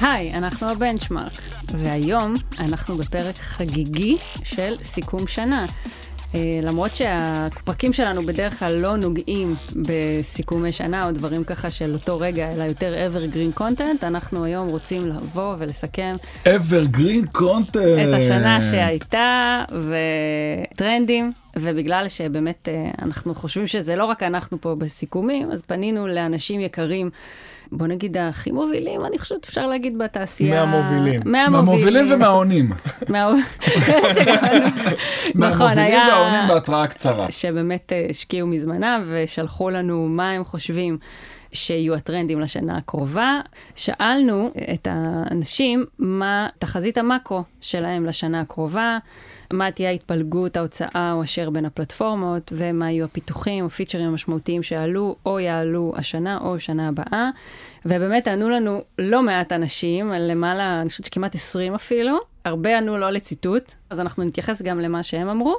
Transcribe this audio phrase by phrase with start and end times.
[0.00, 1.32] היי, אנחנו הבנצ'מארק,
[1.68, 5.66] והיום אנחנו בפרק חגיגי של סיכום שנה.
[6.32, 12.18] Uh, למרות שהפרקים שלנו בדרך כלל לא נוגעים בסיכומי שנה או דברים ככה של אותו
[12.18, 16.12] רגע, אלא יותר evergreen content, אנחנו היום רוצים לבוא ולסכם
[16.44, 19.64] evergreen content את השנה שהייתה
[20.74, 26.60] וטרנדים, ובגלל שבאמת uh, אנחנו חושבים שזה לא רק אנחנו פה בסיכומים, אז פנינו לאנשים
[26.60, 27.10] יקרים.
[27.72, 30.66] בוא נגיד הכי מובילים, אני חושבת אפשר להגיד בתעשייה.
[30.66, 31.20] מהמובילים.
[31.24, 32.70] מהמובילים ומהעונים.
[35.34, 36.04] נכון, היה...
[36.08, 37.30] והעונים בהתראה קצרה.
[37.30, 40.98] שבאמת אה, השקיעו מזמנם ושלחו לנו מה הם חושבים.
[41.52, 43.40] שיהיו הטרנדים לשנה הקרובה.
[43.76, 48.98] שאלנו את האנשים מה תחזית המאקרו שלהם לשנה הקרובה,
[49.52, 55.16] מה תהיה ההתפלגות, ההוצאה או אשר בין הפלטפורמות, ומה יהיו הפיתוחים או פיצ'רים המשמעותיים שעלו
[55.26, 57.30] או יעלו השנה או שנה הבאה.
[57.86, 63.10] ובאמת ענו לנו לא מעט אנשים, למעלה, אני חושבת שכמעט 20 אפילו, הרבה ענו לא
[63.10, 65.56] לציטוט, אז אנחנו נתייחס גם למה שהם אמרו,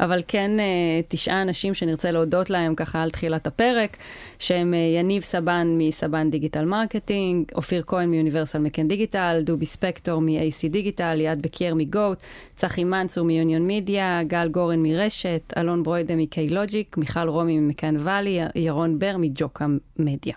[0.00, 0.64] אבל כן אה,
[1.08, 3.96] תשעה אנשים שנרצה להודות להם ככה על תחילת הפרק,
[4.38, 9.66] שהם אה, יניב סבן מ Saban Digital Marketing, אופיר כהן מ Universal McCann Digital, דובי
[9.66, 12.18] ספקטור מ-AC Digital, ליעד בקיר מגוט,
[12.56, 18.40] צחי מנצור מ Union Media, גל גורן מרשת, אלון ברוידה מקיי-לוג'יק, מיכל רומי ממקן ואלי,
[18.54, 19.66] ירון בר מג'וקה
[19.98, 20.34] מדיה.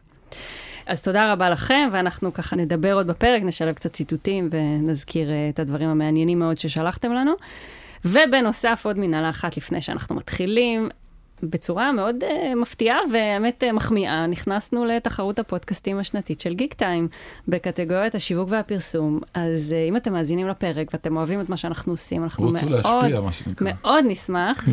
[0.85, 5.59] אז תודה רבה לכם, ואנחנו ככה נדבר עוד בפרק, נשלב קצת ציטוטים ונזכיר uh, את
[5.59, 7.31] הדברים המעניינים מאוד ששלחתם לנו.
[8.05, 10.89] ובנוסף, עוד מנהלה אחת לפני שאנחנו מתחילים.
[11.43, 17.07] בצורה מאוד uh, מפתיעה והאמת uh, מחמיאה, נכנסנו לתחרות הפודקאסטים השנתית של גיק טיים
[17.47, 19.19] בקטגוריית השיווק והפרסום.
[19.33, 23.21] אז uh, אם אתם מאזינים לפרק ואתם אוהבים את מה שאנחנו עושים, אנחנו מאוד, להשפיע.
[23.61, 24.65] מאוד נשמח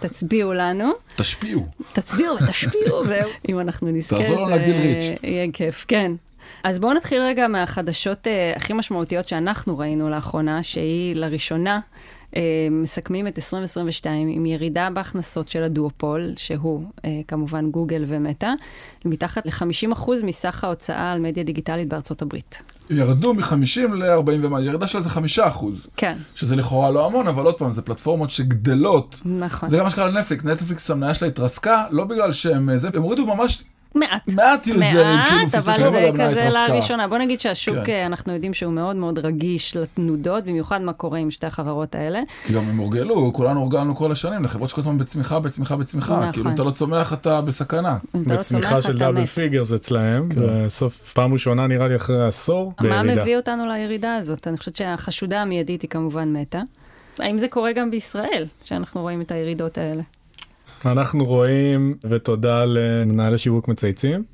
[0.00, 0.92] שתצביעו לנו.
[1.16, 1.66] תשפיעו.
[1.92, 5.18] תצביעו ותשפיעו, ואם אנחנו נזכה, תעזור לנו להגדיל ריץ'.
[5.22, 6.12] יהיה כיף, כן.
[6.64, 11.80] אז בואו נתחיל רגע מהחדשות uh, הכי משמעותיות שאנחנו ראינו לאחרונה, שהיא לראשונה
[12.70, 18.50] מסכמים את 2022 עם ירידה בהכנסות של הדואופול, שהוא אה, כמובן גוגל ומטא,
[19.04, 22.62] מתחת ל-50% מסך ההוצאה על מדיה דיגיטלית בארצות הברית.
[22.90, 25.86] ירדו מ-50 ל-40 ומה, ירידה של איזה 5 אחוז.
[25.96, 26.16] כן.
[26.34, 29.20] שזה לכאורה לא המון, אבל עוד פעם, זה פלטפורמות שגדלות.
[29.24, 29.68] נכון.
[29.68, 33.26] זה גם מה שקרה לנטפליקס, נטפליקס המניה שלה התרסקה, לא בגלל שהם, זה, הם הורידו
[33.26, 33.62] ממש
[33.94, 34.22] מעט.
[34.34, 34.92] מעט יוזרים,
[35.26, 37.08] כאילו מעט, אבל זה כזה לראשונה.
[37.08, 37.92] בוא נגיד שהשוק, כן.
[37.92, 42.20] אה, אנחנו יודעים שהוא מאוד מאוד רגיש לתנודות, במיוחד מה קורה עם שתי החברות האלה.
[42.44, 46.18] כי גם הם הורגלו, כולנו הורגלנו כל השנים, לחברות שכל הזמן בצמיחה, בצמיחה, בצמיחה.
[46.18, 46.32] נכון.
[46.32, 47.96] כאילו, אם אתה לא צומח, אתה בסכנה.
[48.14, 50.40] לא בצמיחה של double figures אצלהם, כן.
[50.64, 53.02] בסוף פעם ראשונה נראה לי אחרי עשור, בירידה.
[53.02, 54.48] מה מביא אותנו לירידה הזאת?
[54.48, 56.60] אני חושבת שהחשודה המיידית היא כמובן מטא.
[57.18, 60.02] האם זה קורה גם בישראל, שאנחנו רואים את הירידות האלה?
[60.86, 64.24] אנחנו רואים, ותודה למנהלי שיווק מצייצים,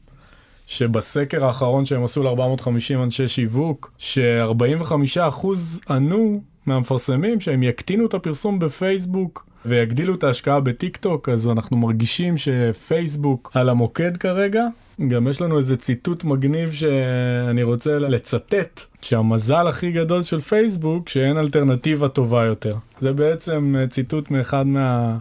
[0.67, 5.47] שבסקר האחרון שהם עשו ל-450 אנשי שיווק, ש-45%
[5.91, 12.35] ענו מהמפרסמים שהם יקטינו את הפרסום בפייסבוק ויגדילו את ההשקעה בטיק טוק, אז אנחנו מרגישים
[12.37, 14.67] שפייסבוק על המוקד כרגע.
[15.09, 21.37] גם יש לנו איזה ציטוט מגניב שאני רוצה לצטט, שהמזל הכי גדול של פייסבוק שאין
[21.39, 22.77] אלטרנטיבה טובה יותר.
[23.01, 25.17] זה בעצם ציטוט מאחד מה...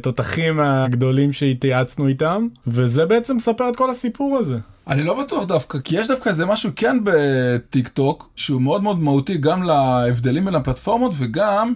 [0.00, 4.58] התותחים הגדולים שהתייעצנו איתם, וזה בעצם מספר את כל הסיפור הזה.
[4.88, 8.98] אני לא בטוח דווקא, כי יש דווקא איזה משהו כן בטיק טוק, שהוא מאוד מאוד
[8.98, 11.74] מהותי גם להבדלים בין הפלטפורמות וגם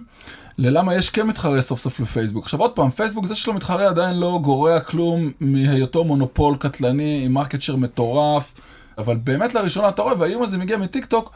[0.57, 2.43] ללמה יש כן מתחרה סוף סוף לפייסבוק.
[2.43, 7.33] עכשיו עוד פעם, פייסבוק זה שלו מתחרה עדיין לא גורע כלום מהיותו מונופול קטלני עם
[7.33, 8.53] market share מטורף.
[8.97, 11.31] אבל באמת לראשונה אתה רואה, והאיום הזה מגיע מטיק טוק,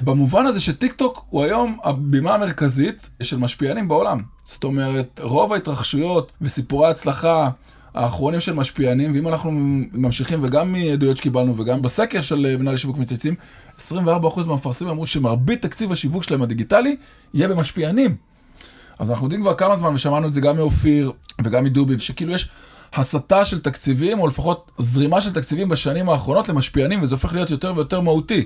[0.00, 4.20] במובן הזה שטיק טוק הוא היום הבימה המרכזית של משפיענים בעולם.
[4.44, 7.50] זאת אומרת, רוב ההתרחשויות וסיפורי ההצלחה
[7.94, 9.50] האחרונים של משפיענים, ואם אנחנו
[9.92, 13.34] ממשיכים, וגם מעדויות שקיבלנו, וגם בסקר של מנהלי שיווק מצייצים,
[13.78, 13.80] 24%
[14.46, 16.96] מהמפרסמים אמרו שמרבית תקציב השיווק שלהם הדיגיטלי
[17.34, 18.16] יהיה במשפיענים.
[18.98, 21.12] אז אנחנו יודעים כבר כמה זמן, ושמענו את זה גם מאופיר
[21.44, 22.48] וגם מדובי, שכאילו יש
[22.94, 27.72] הסטה של תקציבים, או לפחות זרימה של תקציבים בשנים האחרונות למשפיענים, וזה הופך להיות יותר
[27.76, 28.44] ויותר מהותי.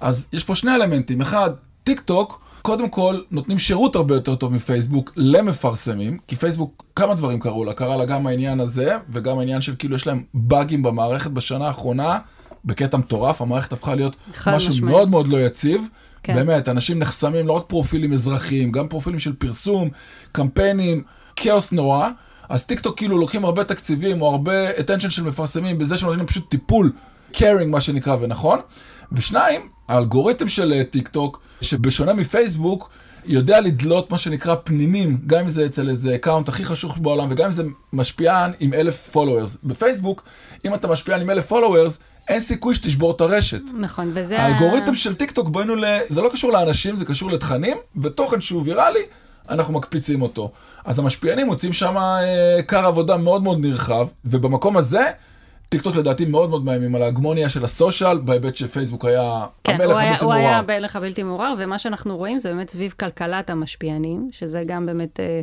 [0.00, 1.20] אז יש פה שני אלמנטים.
[1.20, 1.50] אחד,
[1.84, 7.40] טיק טוק, קודם כל נותנים שירות הרבה יותר טוב מפייסבוק למפרסמים, כי פייסבוק, כמה דברים
[7.40, 11.30] קרו לה, קרה לה גם העניין הזה, וגם העניין של כאילו יש להם באגים במערכת
[11.30, 12.18] בשנה האחרונה,
[12.64, 14.16] בקטע מטורף, המערכת הפכה להיות
[14.46, 14.94] משהו משמעית.
[14.94, 15.88] מאוד מאוד לא יציב.
[16.22, 16.34] כן.
[16.34, 19.88] באמת, אנשים נחסמים לא רק פרופילים אזרחיים, גם פרופילים של פרסום,
[20.32, 21.02] קמפיינים,
[21.36, 22.08] כאוס נורא.
[22.48, 26.26] אז טיק טוק כאילו לוקחים הרבה תקציבים או הרבה attention של מפרסמים בזה שהם נותנים
[26.26, 26.92] פשוט טיפול,
[27.32, 28.60] caring מה שנקרא ונכון.
[29.12, 32.90] ושניים, האלגוריתם של טיק טוק, שבשונה מפייסבוק,
[33.24, 37.44] יודע לדלות מה שנקרא פנינים, גם אם זה אצל איזה account הכי חשוך בעולם, וגם
[37.44, 37.62] אם זה
[37.92, 39.56] משפיען עם אלף followers.
[39.64, 40.22] בפייסבוק,
[40.64, 43.62] אם אתה משפיען עם אלף followers, אין סיכוי שתשבור את הרשת.
[43.74, 44.40] נכון, וזה...
[44.42, 45.84] האלגוריתם של טיק טוק בנו ל...
[46.08, 49.02] זה לא קשור לאנשים, זה קשור לתכנים, ותוכן שהוא ויראלי,
[49.50, 50.50] אנחנו מקפיצים אותו.
[50.84, 55.02] אז המשפיענים מוצאים שם אה, כר עבודה מאוד מאוד נרחב, ובמקום הזה,
[55.68, 59.74] טיק טוק לדעתי מאוד מאוד מאיימים על ההגמוניה של ה social, בהיבט שפייסבוק היה כן,
[59.74, 60.48] המלך הוא הבלתי הוא מעורער.
[60.48, 65.20] היה המלך הבלתי מעורער, ומה שאנחנו רואים זה באמת סביב כלכלת המשפיענים, שזה גם באמת
[65.20, 65.40] אה,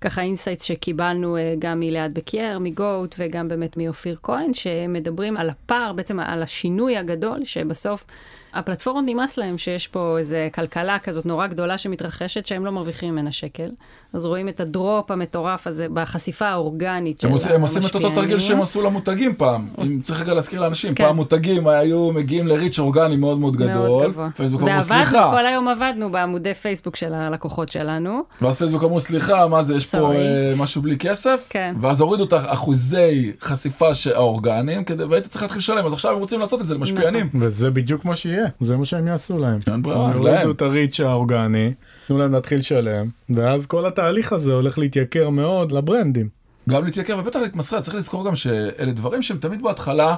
[0.00, 5.92] ככה insights שקיבלנו אה, גם מליעד בקייר, מגוט, וגם באמת מאופיר כהן, שמדברים על הפער,
[5.92, 8.04] בעצם על השינוי הגדול, שבסוף
[8.58, 13.32] הפלטפורמות נמאס להם שיש פה איזה כלכלה כזאת נורא גדולה שמתרחשת, שהם לא מרוויחים ממנה
[13.32, 13.70] שקל.
[14.12, 17.56] אז רואים את ה drop המטורף הזה בחשיפה האורגנית של הם המשפיענים.
[17.56, 19.68] הם עושים את אותו תרגיל שהם עשו למותגים פעם.
[19.82, 21.04] אם צריך רגע להזכיר לאנשים, כן.
[21.04, 23.88] פעם מותגים היו מגיעים ל reach אורגני מאוד מאוד גדול.
[23.88, 24.28] מאוד גבוה.
[24.36, 25.30] פייסבוק אמרו סליחה.
[25.30, 28.22] כל היום עבדנו בעמודי פייסבוק של הלקוחות שלנו.
[28.42, 30.14] ואז פייסבוק אמרו סליחה, מה זה, יש פה.
[30.14, 31.46] אה, משהו בלי כסף?
[31.50, 31.74] כן.
[31.80, 36.60] ואז הורידו את האחוזי חשיפה האורגניים, והיית צריך להתחיל לשלם, אז עכשיו הם רוצים לעשות
[36.60, 37.28] את זה למשפיענים.
[37.40, 39.58] וזה בדיוק מה שיהיה, זה מה שהם יעשו להם.
[39.66, 40.34] אין ברירה, הם להם.
[40.34, 41.72] יורידו את הריץ' האורגני,
[42.06, 46.28] תנו להם להתחיל לשלם, ואז כל התהליך הזה הולך להתייקר מאוד לברנדים.
[46.68, 50.16] גם להתייקר ובטח להתמסחר, צריך לזכור גם שאלה דברים שהם תמיד בהתחלה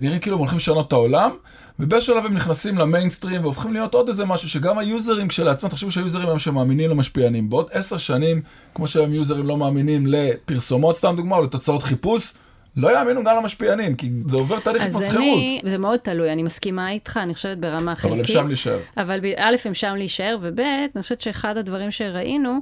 [0.00, 1.30] נראים כאילו הם הולכים לשנות את העולם,
[1.78, 6.26] ובאיזשהו שלב הם נכנסים למיינסטרים והופכים להיות עוד איזה משהו שגם היוזרים כשלעצמם, תחשבו שהיוזרים
[6.26, 8.40] היום שמאמינים למשפיענים, בעוד עשר שנים,
[8.74, 12.32] כמו שהיום יוזרים לא מאמינים לפרסומות, סתם דוגמה, או לתוצאות חיפוש,
[12.76, 15.24] לא יאמינו גם למשפיענים, כי זה עובר תהליך התמסחרות.
[15.64, 18.12] זה מאוד תלוי, אני מסכימה איתך, אני חושבת ברמה חלקית.
[18.12, 18.78] אבל הם שם להישאר.
[18.96, 22.58] אבל א', הם שם להישאר, וב', אני חושבת שאחד הדברים שראינו,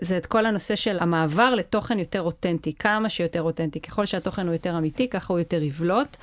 [0.00, 3.80] זה את כל הנושא של המעבר לתוכן יותר אותנטי, כמה שיותר אותנטי.
[3.80, 6.16] ככל שהתוכן הוא יותר אמיתי, ככה הוא יותר יבלוט,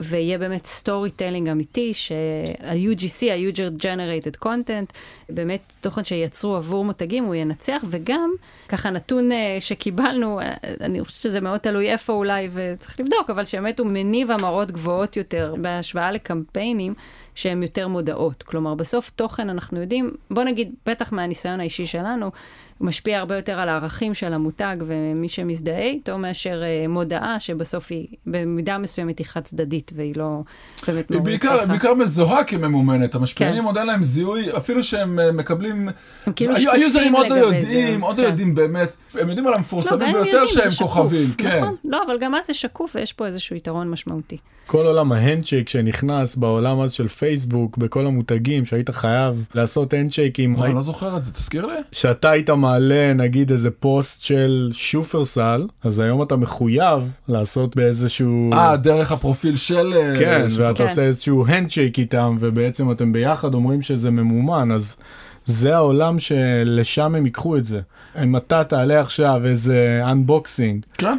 [0.00, 4.92] ויהיה באמת storytelling אמיתי, שה-UGC, ה-User Generated Content,
[5.28, 8.30] באמת תוכן שייצרו עבור מותגים, הוא ינצח, וגם,
[8.68, 13.44] ככה נתון אה, שקיבלנו, אה, אני חושבת שזה מאוד תלוי איפה אולי, וצריך לבדוק, אבל
[13.44, 16.94] שבאמת הוא מניב המרות גבוהות יותר, בהשוואה לקמפיינים.
[17.36, 18.42] שהם יותר מודעות.
[18.42, 22.30] כלומר, בסוף תוכן, אנחנו יודעים, בוא נגיד, בטח מהניסיון האישי שלנו,
[22.78, 27.86] הוא משפיע הרבה יותר על הערכים של המותג ומי שמזדהה איתו, מאשר אה, מודעה שבסוף
[27.90, 30.40] היא במידה מסוימת היא חד צדדית, והיא לא
[30.88, 31.66] באמת היא מאוד בעיקר, הצליחה.
[31.66, 33.66] בעיקר מזוהה כממומנת, המשפיענים כן.
[33.66, 35.88] עוד אין להם זיהוי, אפילו שהם אה, מקבלים,
[36.26, 38.28] הם כאילו שקופים היוזרים עוד לא לגבי זה, יודעים, עוד לא כן.
[38.30, 41.58] יודעים באמת, הם יודעים על לא, המפורסמים הם ביותר יודעים, שהם זה שקוף, כוכבים, כן.
[41.60, 44.36] נכון, לא, אבל גם אז זה שקוף ויש פה איזשהו יתרון משמעותי.
[44.66, 47.25] כל עולם ההנדשייק שנכנס בעולם הזה של פייסבוק,
[47.78, 51.74] בכל המותגים שהיית חייב לעשות הנדשייקים, אני לא זוכר את זה, תזכיר לי.
[51.92, 58.52] שאתה היית מעלה נגיד איזה פוסט של שופרסל, אז היום אתה מחויב לעשות באיזשהו...
[58.52, 59.92] אה, דרך הפרופיל של...
[59.96, 60.84] אה, כן, של- ואתה כן.
[60.88, 64.96] עושה איזשהו handshake איתם, ובעצם אתם ביחד אומרים שזה ממומן, אז
[65.44, 67.80] זה העולם שלשם הם ייקחו את זה.
[68.22, 71.18] אם אתה תעלה עכשיו איזה unboxing כן.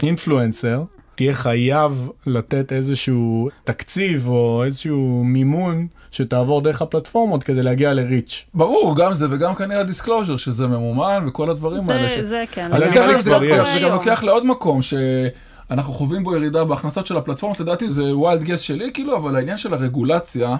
[0.00, 0.82] כ influencer,
[1.20, 8.44] תהיה חייב לתת איזשהו תקציב או איזשהו מימון שתעבור דרך הפלטפורמות כדי להגיע ל reach.
[8.54, 12.08] ברור, גם זה וגם כנראה disclosure, שזה ממומן וכל הדברים האלה.
[12.10, 12.70] ש- זה, זה כן.
[12.72, 13.38] אבל זה גם זה.
[13.74, 18.42] זה גם לוקח לעוד מקום, שאנחנו חווים בו ירידה בהכנסות של הפלטפורמות, לדעתי זה wild
[18.42, 20.56] guess שלי, כאילו, אבל העניין של הרגולציה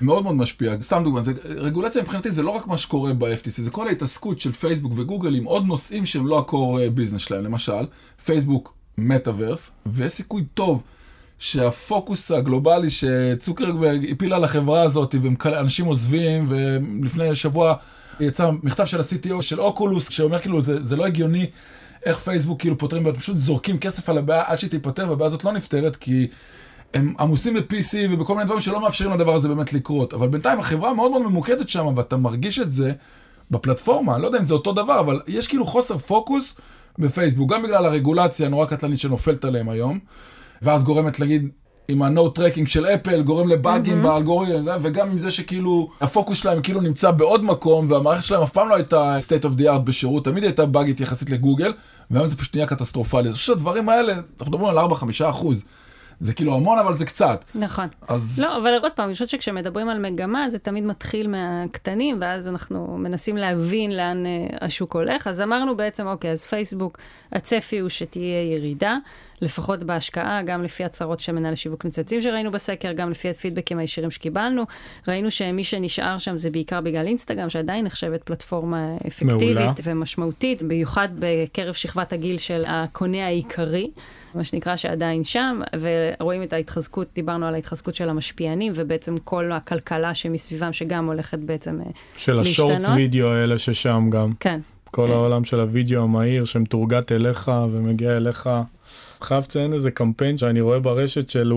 [0.00, 0.74] מאוד מאוד משפיע.
[0.80, 4.52] סתם דוגמא, זה, רגולציה מבחינתי זה לא רק מה שקורה ב-FTC, זה כל ההתעסקות של
[4.52, 7.44] פייסבוק וגוגל עם עוד נושאים שהם לא ה core business שלהם.
[7.44, 7.86] למשל,
[8.24, 10.82] פייסבוק מטאוורס, ויש סיכוי טוב.
[11.38, 17.74] שהפוקוס הגלובלי שצוקרברג הפיל על החברה הזאת ואנשים עוזבים ולפני שבוע
[18.20, 21.46] יצא מכתב של ה-CTO של אוקולוס שאומר כאילו זה, זה לא הגיוני
[22.04, 25.52] איך פייסבוק כאילו פותרים פשוט זורקים כסף על הבעיה עד שהיא תיפתר והבעיה הזאת לא
[25.52, 26.26] נפתרת כי
[26.94, 30.14] הם עמוסים ב-PC ובכל מיני דברים שלא מאפשרים לדבר הזה באמת לקרות.
[30.14, 32.92] אבל בינתיים החברה מאוד מאוד ממוקדת שם ואתה מרגיש את זה
[33.50, 36.54] בפלטפורמה, לא יודע אם זה אותו דבר, אבל יש כאילו חוסר פוקוס
[36.98, 39.98] בפייסבוק, גם בגלל הרגולציה הנורא קטלנית שנופלת עליהם היום,
[40.62, 41.48] ואז גורמת, להגיד,
[41.88, 44.08] עם ה-no tracking של אפל, גורם לבאגים mm-hmm.
[44.08, 48.68] באלגוריתם, וגם עם זה שכאילו, הפוקוס שלהם כאילו נמצא בעוד מקום, והמערכת שלהם אף פעם
[48.68, 51.72] לא הייתה state of the art בשירות, תמיד הייתה באגית יחסית לגוגל,
[52.10, 53.28] והיום זה פשוט נהיה קטסטרופלי.
[53.28, 55.64] אז שהדברים האלה, אנחנו מדברים על 4-5 אחוז.
[56.20, 57.44] זה כאילו המון, אבל זה קצת.
[57.54, 57.88] נכון.
[58.08, 58.38] אז...
[58.38, 62.96] לא, אבל עוד פעם, אני חושבת שכשמדברים על מגמה, זה תמיד מתחיל מהקטנים, ואז אנחנו
[62.98, 65.26] מנסים להבין לאן uh, השוק הולך.
[65.26, 66.98] אז אמרנו בעצם, אוקיי, אז פייסבוק,
[67.32, 68.96] הצפי הוא שתהיה ירידה.
[69.44, 74.10] לפחות בהשקעה, גם לפי הצהרות של מנהל שיווק מצייצים שראינו בסקר, גם לפי הפידבקים הישירים
[74.10, 74.62] שקיבלנו.
[75.08, 79.72] ראינו שמי שנשאר שם זה בעיקר בגלל אינסטגרם, שעדיין נחשבת פלטפורמה אפקטיבית מעולה.
[79.84, 83.90] ומשמעותית, במיוחד בקרב שכבת הגיל של הקונה העיקרי.
[84.34, 90.14] מה שנקרא שעדיין שם, ורואים את ההתחזקות, דיברנו על ההתחזקות של המשפיענים, ובעצם כל הכלכלה
[90.14, 92.96] שמסביבם, שגם הולכת בעצם אה, של השורטס להשתנות.
[92.96, 94.32] וידאו האלה ששם גם.
[94.40, 94.60] כן.
[94.94, 95.14] כל אה.
[95.14, 98.50] העולם של הוידאו המהיר שמטורגט אליך ומגיע אליך.
[99.24, 101.52] חייב לציין איזה קמפיין שאני רואה ברשת של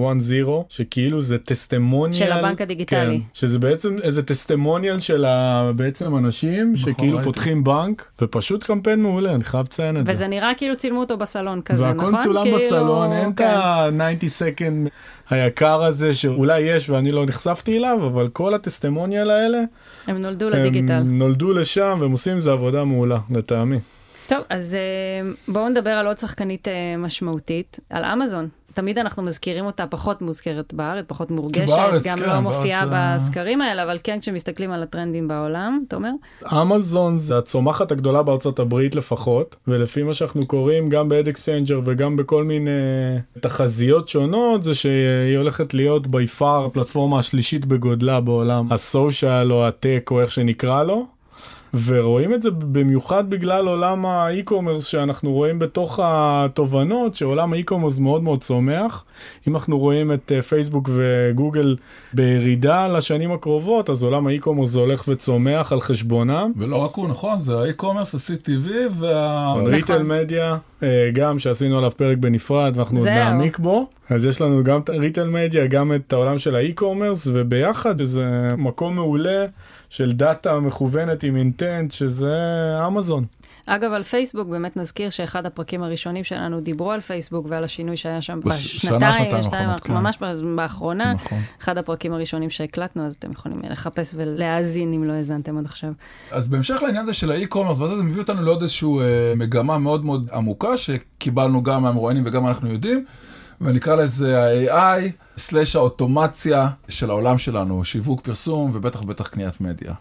[0.46, 3.18] 1-0 שכאילו זה testimonial של הבנק הדיגיטלי.
[3.18, 5.72] כן, שזה בעצם איזה testimonial של ה...
[5.76, 7.26] בעצם אנשים נכון, שכאילו ראיתי.
[7.26, 10.12] פותחים בנק ופשוט קמפיין מעולה אני חייב לציין את זה.
[10.14, 12.14] וזה נראה כאילו צילמו אותו בסלון כזה, נכון?
[12.14, 13.46] והכל צולם כאילו, בסלון אין את כן.
[13.46, 14.90] ה-90 second
[15.30, 19.62] היקר הזה שאולי יש ואני לא נחשפתי אליו אבל כל ה testimonial האלה
[20.08, 20.94] הם נולדו לדיגיטל.
[20.94, 23.80] הם נולדו לשם והם עושים עם זה עבודה מעולה לטעמי.
[24.28, 28.50] טוב, אז אה, בואו נדבר על עוד שחקנית אה, משמעותית, על אמזון.
[28.78, 32.94] תמיד אנחנו מזכירים אותה פחות מוזכרת בארץ, פחות מורגשת, בארץ, גם כן, לא מופיעה בארץ,
[32.94, 36.12] אה, בסקרים האלה, אבל כן כשמסתכלים על הטרנדים בעולם, אתה אומר?
[36.52, 42.16] אמזון זה הצומחת הגדולה בארצות הברית לפחות ולפי מה שאנחנו קוראים גם ב AdExchanger וגם
[42.16, 42.72] בכל מיני
[43.40, 49.68] תחזיות שונות זה שהיא הולכת להיות by far הפלטפורמה השלישית בגודלה בעולם ה social או
[49.68, 51.17] ה tech או איך שנקרא לו.
[51.74, 58.00] ורואים את זה במיוחד בגלל עולם ה e-commerce שאנחנו רואים בתוך התובנות שעולם ה e-commerce
[58.00, 59.06] מאוד מאוד צומח.
[59.48, 61.76] אם אנחנו רואים את אה, פייסבוק וגוגל
[62.14, 66.52] בירידה לשנים הקרובות אז עולם ה e-commerce הולך וצומח על חשבונם.
[66.58, 69.54] ולא רק הוא, נכון, זה ה e-commerce, ה-CTV וה...
[69.66, 73.08] retail media אה, גם שעשינו עליו פרק בנפרד ואנחנו עוד.
[73.08, 77.28] נעמיק בו אז יש לנו גם את retail media גם את העולם של ה e-commerce
[77.34, 78.26] וביחד זה
[78.58, 79.46] מקום מעולה
[79.90, 82.36] של דאטה מכוונת עם אינטנט שזה
[82.88, 83.26] אמזון.
[83.70, 88.22] אגב, על פייסבוק, באמת נזכיר שאחד הפרקים הראשונים שלנו דיברו על פייסבוק ועל השינוי שהיה
[88.22, 89.94] שם בשנה, בשנתיים, שנתיים כן.
[89.94, 90.18] ממש
[90.56, 91.14] באחרונה.
[91.14, 91.38] נכון.
[91.62, 95.92] אחד הפרקים הראשונים שהקלטנו, אז אתם יכולים לחפש ולהאזין אם לא האזנתם עד עכשיו.
[96.32, 100.06] אז בהמשך לעניין הזה של האי-קומרס, ואז זה מביא אותנו לעוד איזושהי אה, מגמה מאוד
[100.06, 103.06] מאוד עמוקה, שקיבלנו גם מהמרואיינים וגם אנחנו יודעים,
[103.62, 104.40] ונקרא לזה
[104.72, 105.02] ה-AI,
[105.38, 109.94] slash האוטומציה של העולם שלנו, שיווק, פרסום ובטח בטח קניית מדיה.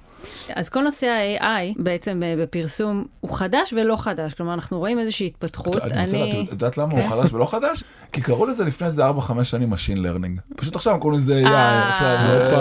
[0.54, 5.26] אז כל נושא ה-AI בעצם אה, בפרסום הוא חדש ולא חדש, כלומר אנחנו רואים איזושהי
[5.26, 5.76] התפתחות.
[5.76, 7.84] אני רוצה לדעת, את יודעת למה הוא חדש ולא חדש?
[8.12, 9.12] כי קראו לזה לפני איזה 4-5
[9.44, 10.54] שנים Machine Learning.
[10.56, 12.08] פשוט עכשיו קוראים לזה AI, אה, עכשיו...
[12.28, 12.56] לא,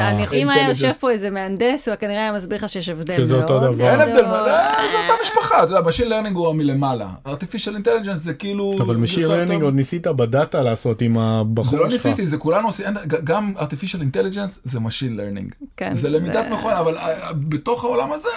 [0.00, 0.68] אני- אם היה.
[0.68, 3.24] יושב פה איזה מהנדס, הוא כנראה היה מסביר לך שיש הבדל מאוד.
[3.26, 3.84] שזה אותו דבר.
[3.90, 4.26] אין הבדל.
[4.26, 4.44] מה-
[4.92, 7.08] זה אותה משפחה, אתה יודע, Machine Learning הוא מלמעלה.
[7.28, 8.74] artificial intelligence זה כאילו...
[8.80, 11.80] אבל learning יותר- עוד ניסית בדאטה לעשות עם הבחור זה שלך.
[11.80, 12.86] לא ניסיתי, זה כולנו עושים,
[13.24, 15.64] גם artificial intelligence זה machine learning.
[15.76, 16.96] כן, זה למידת זה- מכונה, אבל
[17.32, 18.28] בתוך העולם הזה,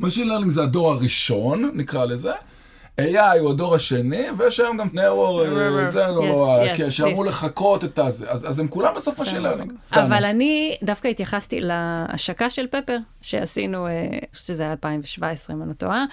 [0.00, 2.32] machine learning זה הדור הראשון, נקרא לזה.
[3.00, 7.24] AI הוא הדור השני, ויש היום גם נאורו, אה, זה, Yes, לא, yes, כן, שאמור.
[7.26, 9.72] לחקות את הזה, אז אז הם כולם בסוף machine learning.
[9.92, 15.62] אבל אני דווקא התייחסתי להשקה של פפר שעשינו, אה, אני חושבת שזה היה 2017 אם
[15.62, 16.04] אני לא טועה,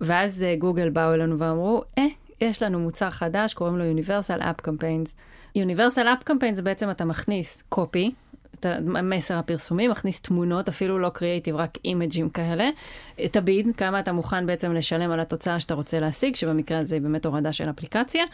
[0.00, 2.06] ואז אה, גוגל באו אלינו ואמרו, אה,
[2.40, 5.14] יש לנו מוצר חדש, קוראים לו Universal App Campaigns.
[5.58, 8.10] Universal App Campaigns זה בעצם אתה מכניס קופי,
[8.54, 12.70] את המסר הפרסומי, מכניס תמונות, אפילו לא קריאייטיב, רק אימג'ים כאלה.
[13.16, 17.26] תביד, כמה אתה מוכן בעצם לשלם על התוצאה שאתה רוצה להשיג, שבמקרה הזה היא באמת
[17.26, 18.24] הורדה של אפליקציה,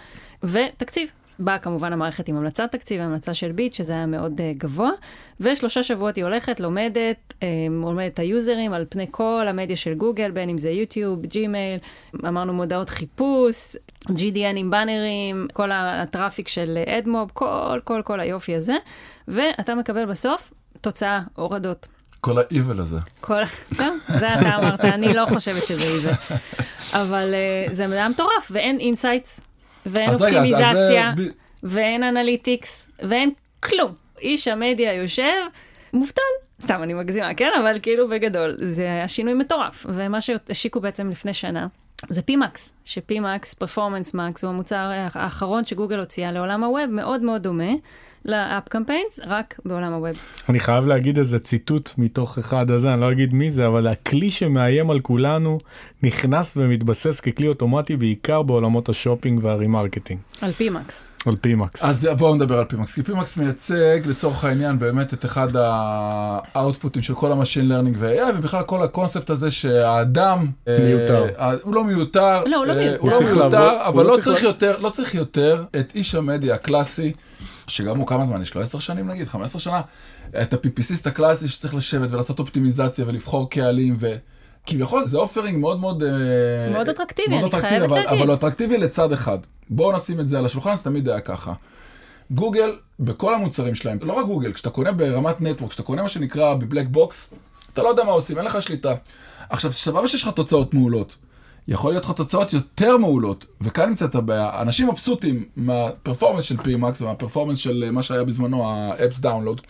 [0.42, 1.10] ותקציב.
[1.38, 4.90] באה כמובן המערכת עם המלצת תקציב, המלצה של ביט, שזה היה מאוד uh, גבוה,
[5.40, 10.30] ושלושה שבועות היא הולכת, לומדת, um, לומדת את היוזרים על פני כל המדיה של גוגל,
[10.30, 11.78] בין אם זה יוטיוב, Gmail,
[12.28, 18.54] אמרנו מודעות חיפוש, GDN עם באנרים, כל ה traffic של AdMob, כל, כל, כל היופי
[18.54, 18.76] הזה,
[19.28, 21.86] ואתה מקבל בסוף תוצאה, הורדות.
[22.20, 22.98] כל ה-evil הזה.
[23.20, 23.44] כל...
[23.76, 26.12] טוב, זה אתה אמרת, אני לא חושבת שזה זה.
[26.92, 27.34] אבל
[27.68, 29.40] uh, זה היה מטורף, ואין insights,
[29.86, 31.22] ואין אז אז- אז אופטימיזציה, ב-
[31.62, 33.30] ואין analytics, ואין
[33.60, 33.92] כלום.
[34.20, 35.32] איש המדיה יושב,
[35.92, 36.22] מובטל.
[36.62, 37.50] סתם, אני מגזימה, כן?
[37.62, 39.86] אבל כאילו בגדול, זה היה שינוי מטורף.
[39.88, 41.66] ומה שהשיקו בעצם לפני שנה,
[42.08, 47.22] זה PMAX, ש PMAX, Performance Max, הוא המוצר האחרון שגוגל הוציאה לעולם ה web, מאוד
[47.22, 47.72] מאוד דומה
[48.24, 50.16] ל App Campaigns, רק בעולם ה web.
[50.48, 54.30] אני חייב להגיד איזה ציטוט מתוך אחד הזה, אני לא אגיד מי זה, אבל הכלי
[54.30, 55.58] שמאיים על כולנו
[56.02, 61.06] נכנס ומתבסס ככלי אוטומטי בעיקר בעולמות ה shopping וה remarketing, על PMAX.
[61.26, 61.82] על PMAX.
[61.84, 67.02] אז בואו נדבר על PMAX, כי PMAX מייצג לצורך העניין באמת את אחד ה outputים
[67.02, 70.46] של כל ה machine learning ו-AI, ובכלל כל הקונספט הזה שהאדם...
[70.68, 71.26] אה, מיותר.
[71.38, 72.44] אה, הוא לא מיותר.
[72.46, 72.98] לא, הוא לא אה, מיותר.
[73.00, 75.92] הוא הוא לא מיותר, אבל הוא לא צריך צריך לה- יותר, לא צריך יותר את
[75.94, 77.12] איש המדיה הקלאסי,
[77.68, 78.60] שגם הוא כמה זמן יש לו?
[78.60, 79.28] עשר שנים נגיד?
[79.28, 79.80] 15 שנה?
[80.42, 84.16] את ה PPCסט הקלאסי שצריך לשבת ולעשות אופטימיזציה ולבחור קהלים ו...
[84.66, 86.02] כביכול זה offering מאוד מאוד...
[86.02, 88.18] אה, מאוד אטרקטיבי, מאוד אני אטרקטיבי, חייבת אבל, להגיד.
[88.18, 89.38] אבל הוא אטרקטיבי לצד אחד.
[89.70, 91.52] בואו נשים את זה על השולחן, זה תמיד היה ככה.
[92.30, 96.54] גוגל, בכל המוצרים שלהם, לא רק גוגל, כשאתה קונה ברמת network, כשאתה קונה מה שנקרא
[96.54, 97.30] ב black box,
[97.72, 98.94] אתה לא יודע מה עושים, אין לך שליטה.
[99.50, 101.16] עכשיו, סבבה שיש לך תוצאות מעולות.
[101.68, 104.60] יכול להיות לך תוצאות יותר מעולות, וכאן נמצאת הבעיה.
[104.60, 109.62] אנשים מבסוטים מה performance של PMAX ומה performance של אה, מה שהיה בזמנו, ה-Apps Download,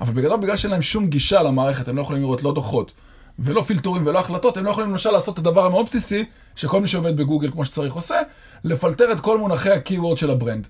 [0.00, 2.92] אבל בגדול בגלל שאין להם שום גישה למערכת, הם לא יכולים לראות לא דוחות
[3.38, 6.24] ולא פילטורים ולא החלטות, הם לא יכולים למשל לעשות את הדבר המאוד בסיסי,
[6.56, 8.20] שכל מי שעובד בגוגל כמו שצריך עושה,
[8.64, 10.68] לפלטר את כל מונחי ה-Keyword של ה brand.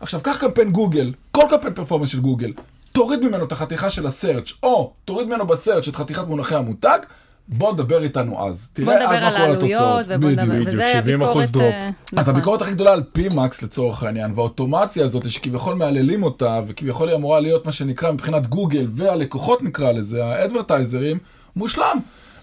[0.00, 2.52] עכשיו, קח קמפיין גוגל, כל קמפיין performance של גוגל,
[2.92, 6.54] תוריד ממנו את החתיכה של ה search או תוריד ממנו ב search את חתיכת מונחי
[6.54, 6.98] המותג,
[7.48, 8.70] בוא דבר איתנו אז.
[8.78, 10.06] בוא תראה אז נדבר מה על כל העלויות, התוצאות.
[10.08, 10.68] ובוא נדבר, בדיוק.
[10.68, 11.50] בדיוק, וזה 70% הביקורת...
[11.50, 11.64] drop.
[11.64, 12.34] אה, אז נכון.
[12.34, 17.40] הביקורת הכי גדולה על PMAX לצורך העניין, והאוטומציה הזאת שכביכול מהללים אותה, וכביכול היא אמורה
[17.40, 21.18] להיות מה שנקרא מבחינת גוגל והלקוחות נקרא לזה, ה advertiserים,
[21.56, 21.98] מושלם.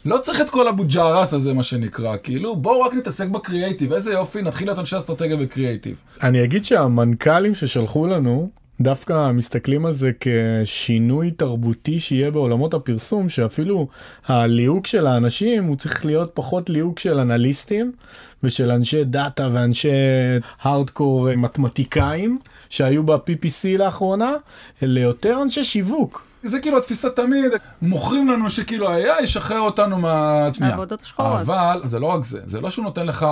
[0.05, 4.13] לא צריך את כל אבו ג'ערס הזה מה שנקרא, כאילו בואו רק נתעסק בקריאייטיב, איזה
[4.13, 6.01] יופי, נתחיל להיות אנשי אסטרטגיה וקריאייטיב.
[6.23, 8.49] אני אגיד שהמנכ"לים ששלחו לנו
[8.83, 13.87] דווקא מסתכלים על זה כשינוי תרבותי שיהיה בעולמות הפרסום שאפילו
[14.27, 17.91] הליהוק של האנשים הוא צריך להיות פחות ליהוק של אנליסטים
[18.43, 19.89] ושל אנשי דאטה ואנשי
[20.61, 22.37] הארדקור מתמטיקאים
[22.69, 24.31] שהיו ב-PPC לאחרונה
[24.83, 26.25] אלא יותר אנשי שיווק.
[26.43, 30.49] זה כאילו התפיסה תמיד, מוכרים לנו שכאילו ה-AI ישחרר אותנו מה...
[30.61, 31.41] העבודות השחורות.
[31.41, 33.25] אבל זה לא רק זה, זה לא שהוא נותן לך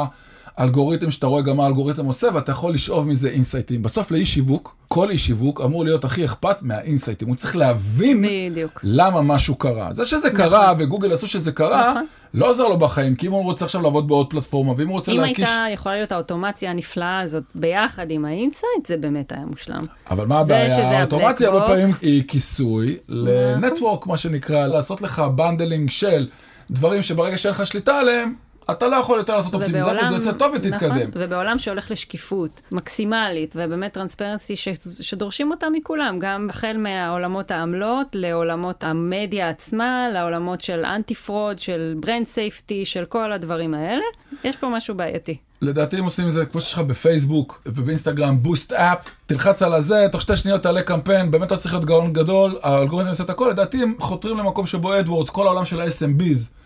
[0.59, 3.83] אלגוריתם שאתה רואה גם מה האלגוריתם עושה ואתה יכול לשאוב מזה insightים.
[3.83, 8.25] בסוף לאיש שיווק, כל איש שיווק אמור להיות הכי אכפת מה insightים, הוא צריך להבין
[8.51, 8.79] בדיוק.
[8.83, 9.93] למה משהו קרה.
[9.93, 12.05] זה שזה קרה וגוגל עשו שזה קרה, נכון.
[12.33, 15.11] לא עוזר לו בחיים, כי אם הוא רוצה עכשיו לעבוד בעוד פלטפורמה, ואם הוא רוצה
[15.11, 15.49] אם להקיש...
[15.49, 19.85] הייתה יכולה להיות האוטומציה הנפלאה הזאת ביחד עם ה insight, זה באמת היה מושלם.
[20.09, 20.99] אבל מה הבעיה?
[20.99, 21.87] האוטומציה הרבה פעמים.
[22.01, 26.27] היא כיסוי ל network, מה שנקרא, לעשות לך bundling של
[26.71, 28.33] דברים שברגע שאין לך שליטה עליהם,
[28.71, 30.91] אתה לא יכול יותר לעשות אופטימיזציה, זה יוצא טוב ותתקדם.
[30.91, 34.67] נכון, ובעולם שהולך לשקיפות מקסימלית ובאמת transparency ש,
[35.01, 41.93] שדורשים אותה מכולם, גם החל מהעולמות העמלות לעולמות המדיה עצמה, לעולמות של anti fraud, של
[41.99, 44.03] brand safety, של כל הדברים האלה,
[44.43, 45.37] יש פה משהו בעייתי.
[45.61, 50.07] לדעתי הם עושים את זה כמו שיש לך בפייסבוק ובאינסטגרם, boost up, תלחץ על הזה,
[50.11, 53.49] תוך שתי שניות תעלה קמפיין, באמת לא צריך להיות גאון גדול, האלגוריתם יעשה את הכל,
[53.49, 56.60] לדעתי הם חותרים למקום שבו AdWords, כל העולם של ה-SMBs,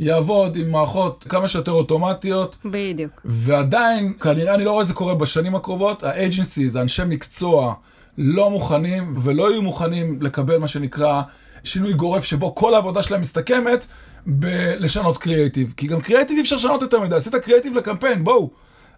[0.00, 3.20] יעבוד עם מערכות כמה שיותר אוטומטיות, בדיוק.
[3.24, 7.74] ועדיין, כנראה אני לא רואה את זה קורה בשנים הקרובות, ה agencies, האנשי מקצוע,
[8.18, 11.22] לא מוכנים ולא יהיו מוכנים לקבל מה שנקרא
[11.64, 13.86] שינוי גורף שבו כל העבודה שלהם מסתכמת
[14.26, 15.74] בלשנות קריאייטיב.
[15.76, 18.50] כי גם קריאייטיב אי אפשר לשנות יותר מדי, עשית קריאייטיב לקמפיין, בואו.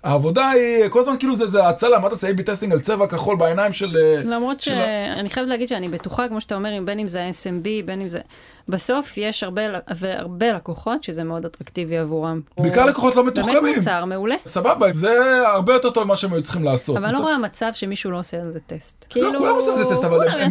[0.02, 3.36] העבודה היא, כל הזמן כאילו זה, זה הצלה, מה תעשה A-B testing על צבע כחול
[3.36, 3.96] בעיניים של...
[3.96, 4.70] אה, למרות של
[5.16, 8.20] שאני חייבת להגיד שאני בטוחה, כמו שאתה אומר, בין אם זה ה-SMB, בין אם זה...
[8.68, 9.62] בסוף יש הרבה,
[9.96, 12.40] והרבה לקוחות שזה מאוד אטרקטיבי עבורם.
[12.58, 13.62] בעיקר לקוחות לא מתוחכמים.
[13.62, 14.34] באמת מוצר מעולה.
[14.46, 16.96] סבבה, זה הרבה יותר טוב ממה שהם היו צריכים לעשות.
[16.96, 19.06] אבל אני לא רואה מצב שמישהו לא עושה על זה טסט.
[19.16, 20.50] לא, כולם עושים על זה טסט, אבל הם- הם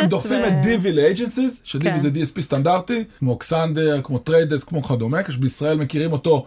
[0.00, 1.98] הם דוחפים- את דיבי לאג'נסיז, שדיבי כן.
[1.98, 6.44] זה DSP סטנדרטי, כמו קסנדר, כמו טריידס, כמו כדומה, כשבישראל מכירים אותו,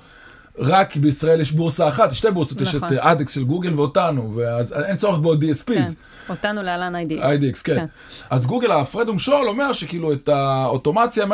[0.60, 2.98] רק בישראל יש בורסה אחת, שתי בורסות, יש את נכון.
[2.98, 5.66] אה, אדקס של גוגל ואותנו, ואז אין צורך בעוד DSPs.
[5.66, 5.92] כן,
[6.30, 7.22] אותנו להלן IDX.
[7.22, 7.86] IDX, כן.
[8.30, 11.26] אז גוגל, הפרד ומשול אומר שכאילו את האוטומציה,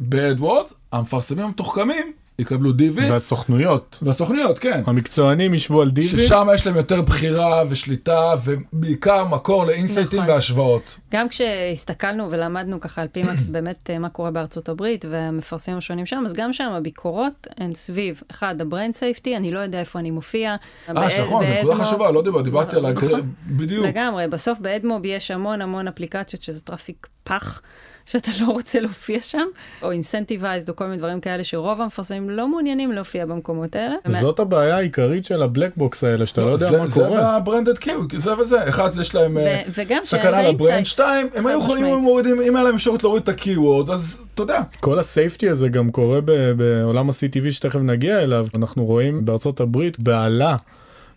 [0.00, 4.82] באדוורדס, המפרסמים המתוחכמים יקבלו DV, והסוכנויות, והסוכניות, כן.
[4.86, 6.20] המקצוענים ישבו על דיוויד.
[6.26, 10.34] ששם יש להם יותר בחירה ושליטה, ובעיקר מקור לאינסייטים נכון.
[10.34, 10.98] והשוואות.
[11.12, 16.22] גם כשהסתכלנו ולמדנו ככה על PMAX באמת אה, מה קורה בארצות הברית והמפרסמים השונים שם,
[16.26, 20.10] אז גם שם הביקורות הן סביב, אחד, ה brand safety, אני לא יודע איפה אני
[20.10, 20.56] מופיע.
[20.88, 23.14] אה, נכון, זו נקודה חשובה, לא דיבר- דיברתי על נכון.
[23.14, 23.22] ה...
[23.46, 23.86] בדיוק.
[23.86, 27.62] לגמרי, בסוף ב AdMob יש המון המון אפליקציות שזה traffic פח.
[28.06, 29.46] שאתה לא רוצה להופיע שם,
[29.82, 33.94] או incentivized או כל מיני דברים כאלה שרוב המפרסמים לא מעוניינים להופיע במקומות האלה.
[34.06, 37.10] זאת הבעיה העיקרית של ה black box האלה שאתה לא יודע זה- מה זה קורה.
[37.10, 38.68] וה branded queue, זה וזה.
[38.68, 40.86] אחד, יש להם אה, ו- סכנה ל brand.
[40.86, 44.42] שתיים, הם היו יכולים, אם מורידים, אם היה להם אפשרות להוריד את ה-Keywords, אז אתה
[44.42, 44.60] יודע.
[44.80, 46.20] כל ה safety הזה גם קורה
[46.56, 50.56] בעולם ה-CTV שתכף נגיע אליו אנחנו רואים בארצות הברית בעלה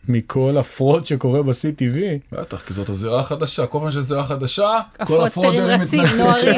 [0.08, 1.98] מכל ה fraud שקורה ב-CTV.
[2.32, 5.82] בטח, כי זאת הזירה החדשה, כל פעם שיש זירה חדשה, כל ה frauderים.
[6.18, 6.54] נוהרים,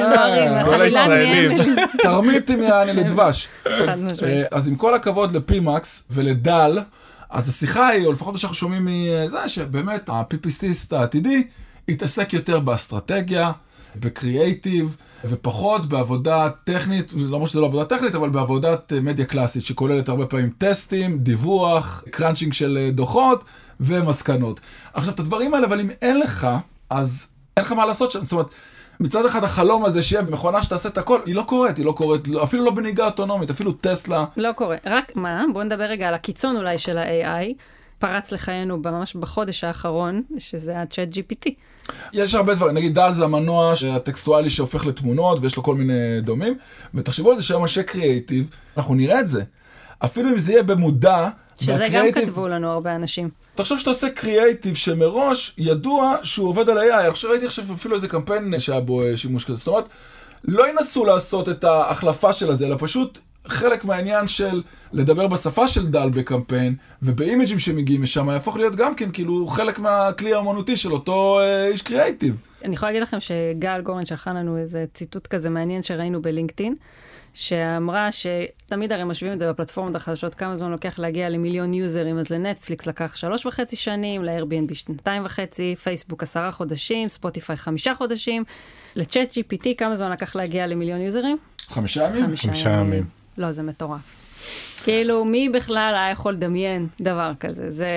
[0.60, 1.52] כן, כל הישראלים.
[1.58, 3.48] נהיה מל- תרמיתם יעני לדבש.
[3.68, 6.80] אה, אז עם כל הכבוד ל PMax ול DALL-E,
[7.30, 11.44] אז השיחה היא, או לפחות מה שאנחנו שומעים מזה, שבאמת ה PPCיסט העתידי
[11.88, 13.52] יתעסק יותר באסטרטגיה,
[13.96, 20.10] בקריאייטיב, ופחות בעבודה טכנית, למרות שזה לא עבודה טכנית, אבל בעבודת אה, מדיה קלאסית, שכוללת
[20.10, 23.44] הרבה פעמים טסטים, דיווח, crunching של אה, דוחות
[23.80, 24.60] ומסקנות.
[24.94, 26.48] עכשיו, את הדברים האלה, אבל אם אין לך,
[26.90, 28.24] אז אין לך מה לעשות שם.
[28.24, 28.48] זאת אומרת,
[29.00, 32.28] מצד אחד החלום הזה שיהיה מכונה שתעשה את הכל, היא לא קורית, היא לא קורית,
[32.28, 34.26] לא, אפילו לא בנהיגה אוטונומית, אפילו טסלה.
[34.38, 34.78] לא קורה.
[34.86, 37.54] רק מה, בואו נדבר רגע על הקיצון אולי של ה-AI.
[38.00, 41.50] פרץ לחיינו ממש בחודש האחרון, שזה ה-Chat GPT.
[42.14, 46.58] יש הרבה דברים, נגיד דל זה המנוע הטקסטואלי שהופך לתמונות ויש לו כל מיני דומים,
[46.94, 49.44] ותחשבו על זה שהיום אנשי קריאייטיב, אנחנו נראה את זה.
[50.06, 51.30] אפילו אם זה יהיה במודע,
[51.62, 53.30] שזה גם והקריאייטיב- כתבו לנו הרבה אנשים.
[53.56, 57.08] תחשוב שאתה עושה קריאייטיב שמראש ידוע שהוא עובד על AI.
[57.10, 59.56] עכשיו ראיתי עכשיו אפילו איזה קמפיין שהיה בו אה, שימוש כזה.
[59.56, 59.86] זאת אומרת,
[60.46, 64.62] לא ינסו לעשות את ההחלפה של הזה, אלא פשוט חלק מהעניין של
[64.94, 69.80] לדבר בשפה של DALL-E בקמפיין, וב imageים שמגיעים משם, יהפוך להיות גם כן כאילו חלק
[69.80, 72.36] מהכלי האומנותי של אותו אה, איש קריאייטיב.
[72.66, 76.76] אני יכולה להגיד לכם שגל גורן שלחה לנו איזה ציטוט כזה מעניין שראינו ב LinkedIn,
[77.34, 82.30] שאמרה שתמיד הרי משווים את זה בפלטפורמות החדשות, כמה זמן לוקח להגיע למיליון userים, אז
[82.30, 88.44] לנטפליקס לקח שלוש וחצי שנים, ל-Airbnb שנתיים וחצי, פייסבוק עשרה חודשים, Spotify חמישה חודשים,
[88.96, 91.38] לצ'אט GPT כמה זמן לקח להגיע למיליון יוזרים?
[91.68, 92.36] חמישה ימים?
[92.38, 93.19] חמישה ימים.
[93.40, 94.00] לא, זה מטורף.
[94.84, 97.72] כאילו, מי בכלל היה יכול לדמיין דבר כזה?
[97.72, 97.88] זה...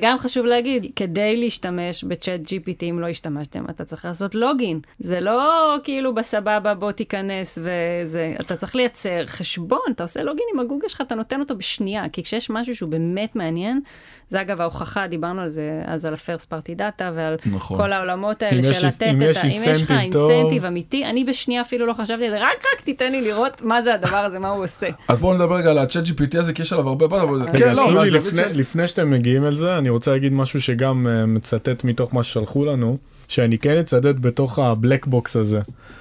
[0.00, 4.80] גם חשוב להגיד, כדי להשתמש בצ'אט GPT, אם לא השתמשתם, אתה צריך לעשות לוגין.
[4.98, 8.34] זה לא כאילו בסבבה, בוא תיכנס וזה.
[8.40, 12.08] אתה צריך לייצר חשבון, אתה עושה לוגין עם הגוגל שלך, אתה נותן אותו בשנייה.
[12.08, 13.80] כי כשיש משהו שהוא באמת מעניין,
[14.28, 17.76] זה אגב ההוכחה, דיברנו על זה, אז על ה-first party data ועל נכון.
[17.78, 19.10] כל העולמות האלה של לתת את ה...
[19.10, 23.12] אם יש לך אינסנטיב אמיתי, אני בשנייה אפילו לא חשבתי על זה, רק רק תיתן
[23.12, 24.86] לי לראות מה זה הדבר הזה, מה הוא עושה.
[25.08, 27.42] אז בואו נדבר רגע על ה ChatGPT הזה, כי יש עליו הרבה בעיות, אבל...
[27.42, 28.04] רגע, כן, לא,
[28.52, 32.64] לפני שאתם מגיעים אל זה, אני רוצה להגיד משהו שגם אה, מצטט מתוך מה ששלחו
[32.64, 32.96] לנו,
[33.28, 35.60] שאני כן אצדד בתוך ה black box הזה.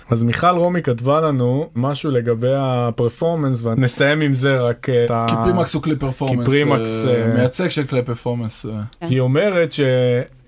[0.09, 5.11] אז מיכל רומי כתבה לנו משהו לגבי ה performance, ונסיים עם זה רק אה, את
[5.11, 5.25] ה...
[5.29, 8.65] כי PMax הוא כלי performance, כי PMax, אה, מייצג של כלי performance.
[9.01, 9.73] היא אומרת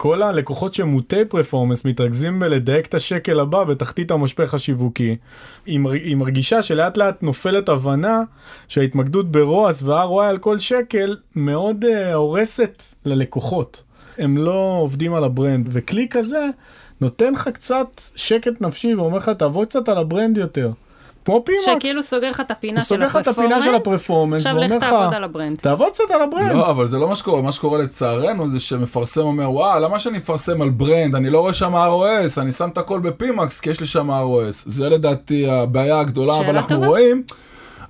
[0.02, 5.16] שכל הלקוחות שמוטי performance מתרכזים בלדייק את השקל הבא בתחתית המשפך השיווקי.
[5.66, 8.22] היא מר- היא מרגישה שלאט לאט נופלת ההבנה
[8.68, 13.84] שההתמקדות ב ROAS ו-ROI על כל שקל מאוד אה, הורסת ללקוחות.
[14.18, 16.48] הם לא עובדים על ה brand, וכלי כזה
[17.02, 20.72] נותן לך קצת שקט נפשי ואומר לך תעבוד קצת על ה brand יותר.
[21.26, 21.66] כמו PMax.
[21.66, 24.72] שכאילו סוגר לך את הפינה של סוגר לך את הפינה של ה performance עכשיו לך
[24.72, 25.58] לך תעבוד על ה brand.
[25.58, 26.52] תעבוד קצת על ה brand.
[26.56, 30.18] לא, אבל זה לא מה שקורה, מה שקורה לצערנו זה שמפרסם אומר, וואו, למה שאני
[30.18, 31.16] אפרסם על brand?
[31.16, 34.12] אני לא רואה שם ROAS, אני שם את הכל ב PMax כי יש לי שם
[34.12, 34.64] ROAS.
[34.66, 36.88] זה לדעתי הבעיה הגדולה, אבל אנחנו טובה.
[36.88, 37.24] רואים.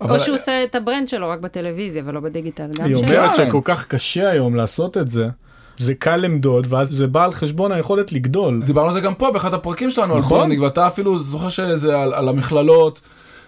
[0.02, 2.70] אבל- או שהוא עושה את ה brand שלו רק בטלוויזיה ולא בדיגיטל.
[2.84, 3.48] היא אומרת כן.
[3.48, 5.28] שכל כך קשה היום לעשות את זה.
[5.78, 8.62] זה קל למדוד ואז זה בא על חשבון היכולת לגדול.
[8.66, 10.40] דיברנו על זה גם פה באחד הפרקים שלנו על נכון.
[10.40, 13.02] branding, ואתה אפילו זוכר שזה על, על המכללות,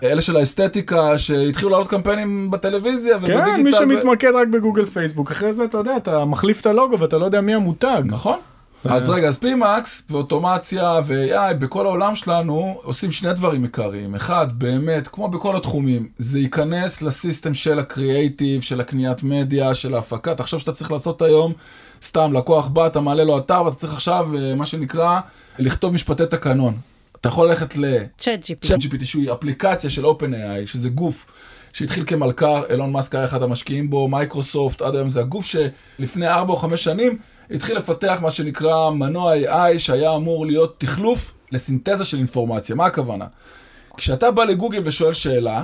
[0.04, 3.46] אלה של האסתטיקה, שהתחילו לעלות קמפיינים בטלוויזיה ובדיגיטל.
[3.46, 6.66] כן, מי ו- שמתמקד רק ב Google Facebook, אחרי זה אתה יודע, אתה מחליף את
[6.66, 8.04] הלוגו ואתה לא יודע מי המותג.
[8.06, 8.40] נכון.
[8.86, 14.16] אז רגע, אז PMax ואוטומציה ו-AI בכל העולם שלנו עושים שני דברים עיקריים.
[14.16, 19.96] אחד, באמת, כמו בכל התחומים, זה ייכנס ל system של הקריאייטיב, של הקניית מדיה, של
[19.96, 20.36] ההפקה.
[20.36, 21.54] תחשוב שאתה צריך לעשות היום,
[22.04, 25.20] סתם, לקוח בא, אתה מעלה לו אתר, ואתה צריך עכשיו, אה, מה שנקרא,
[25.60, 26.74] לכתוב משפטי תקנון.
[27.24, 27.86] אתה יכול ללכת ל...
[28.18, 28.68] צ'אט GPT.
[28.68, 31.26] צ'אט GPT שהוא אפליקציה של OpenAI, שזה גוף
[31.74, 36.54] שהתחיל כמלכ"ר, אילון מאסק היה אחד המשקיעים בו, מייקרוסופט, עד היום זה הגוף שלפני 4
[36.54, 37.18] או 5 שנים
[37.52, 42.76] התחיל לפתח מה שנקרא מנוע AI, שהיה אמור להיות תחלוף לסינתזה של אינפורמציה.
[42.76, 43.26] מה הכוונה?
[43.98, 45.64] כשאתה בא לגוגל ושואל שאלה,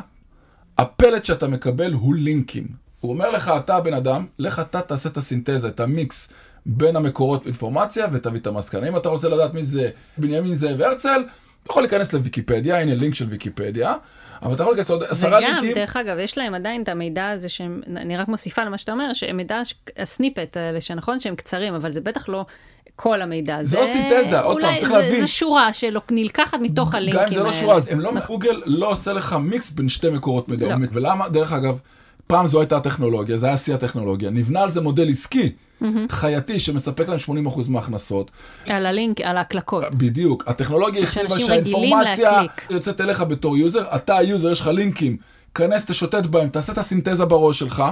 [0.78, 2.68] הפלט שאתה מקבל הוא לינקים.
[3.00, 6.30] הוא אומר לך, אתה הבן אדם, לך אתה תעשה את הסינתזה, את המיקס
[6.66, 8.88] בין המקורות אינפורמציה ותביא את המסקנה.
[8.88, 11.24] אם אתה רוצה לדעת מי זה בנימין זאב הרצל,
[11.64, 13.94] אתה יכול להיכנס לוויקיפדיה, הנה לינק של ויקיפדיה,
[14.42, 15.74] אבל אתה יכול להיכנס לעוד עשרה וגם, לינקים.
[15.76, 19.14] דרך אגב, יש להם עדיין את המידע הזה שהם, אני רק מוסיפה למה שאתה אומר,
[19.14, 19.60] שמידע,
[19.98, 22.46] הסניפט האלה, שנכון שהם קצרים, אבל זה בטח לא
[22.96, 23.58] כל המידע.
[23.64, 25.22] זה לא סינתזה, עוד פעם, אולי צריך זה- להבין.
[25.22, 27.54] זה שורה שנלקחת מתוך הלינקים גם אם זה לא האלה.
[27.54, 28.12] שורה, אז הם לא.
[28.28, 30.68] גוגל לא עושה לך מיקס בין שתי מקורות מידע.
[30.76, 30.86] לא.
[30.92, 31.80] ולמה, דרך אגב,
[32.32, 34.30] פעם זו הייתה הטכנולוגיה, זה היה שיא הטכנולוגיה.
[34.30, 35.52] נבנה על זה מודל עסקי,
[36.12, 38.32] חייתי, שמספק להם 80% מההכנסות.
[38.70, 39.96] על הלינק, על ההקלקות.
[39.96, 42.42] בדיוק, הטכנולוגיה הכתיבה שהאינפורמציה.
[42.70, 45.18] יוצאת אליך בתור user, אתה ה user, יש לך לינקים,
[45.56, 47.84] כנס, תשוטט בהם, תעשה את הסינתזה בראש שלך,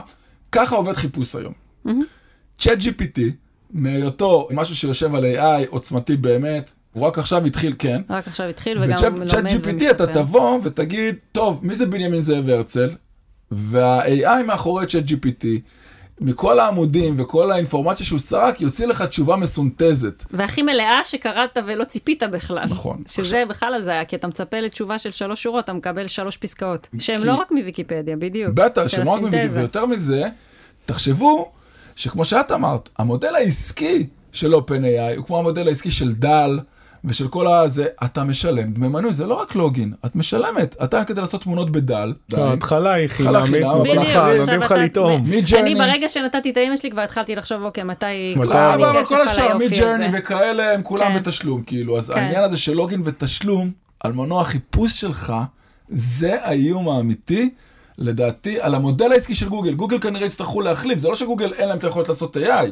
[0.52, 1.54] ככה עובד חיפוש היום.
[2.60, 3.20] ChatGPT,
[3.72, 8.02] מהיותו משהו שיושב על AI עוצמתי באמת, הוא רק עכשיו התחיל, כן.
[8.10, 10.08] רק עכשיו התחיל וגם בצ'אט לומד GPT אתה.
[10.08, 12.90] תבוא ותגיד, טוב, מי זה בנימין זאב הרצל?
[13.52, 15.46] וה-AI מאחורי צ'אט GPT,
[16.22, 20.26] מכל העמודים וכל האינפורמציה שהוא סרק, יוציא לך תשובה מסונתזת.
[20.32, 22.66] והכי מלאה שקראת ולא ציפית בכלל.
[22.70, 23.04] נכון.
[23.08, 26.88] שזה בכלל הזיה, כי אתה מצפה לתשובה של שלוש שורות, אתה מקבל שלוש פסקאות.
[27.00, 28.54] שהן כי- לא רק מוויקיפדיה, בדיוק.
[28.54, 29.60] בטח, של שמאוד מבין, הסינתזה.
[29.60, 30.24] ויותר מזה,
[30.86, 31.52] תחשבו
[31.96, 36.60] שכמו שאת אמרת, המודל העסקי של OpenAI הוא כמו המודל העסקי של דל
[37.08, 40.76] ושל כל הזה, אתה משלם דמי מנוי, זה לא רק לוגין, את משלמת.
[40.84, 42.14] אתה כדי לעשות תמונות בדל.
[42.30, 42.38] די.
[42.38, 43.66] לא, ההתחלה היא התחלה חינמית,
[44.40, 45.26] נותנים לך לטעום.
[45.58, 45.76] אני?
[45.76, 49.16] ברגע שנתתי את האימא שלי כבר התחלתי לחשוב, אוקיי, מתי אה, לי אבל כסף כל
[49.16, 50.18] על השאר, היופי מג'רני הזה.
[50.20, 51.20] וכאלה, הם כולם כן.
[51.20, 51.98] בתשלום, כאילו.
[51.98, 52.20] אז כן.
[52.20, 55.34] העניין הזה של לוגין ותשלום, על מנוע החיפוש שלך,
[55.90, 57.50] זה האיום האמיתי,
[57.98, 59.74] לדעתי, על המודל העסקי של גוגל.
[59.74, 62.72] גוגל כנראה יצטרכו להחליף, זה לא שגוגל אין להם את היכולת לעשות AI.